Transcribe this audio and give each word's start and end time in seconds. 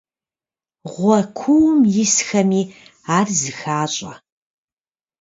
Гъуэ 0.91 1.19
куум 1.37 1.79
исхэми 2.03 2.61
ар 3.17 3.27
зыхащӀэ. 3.39 4.13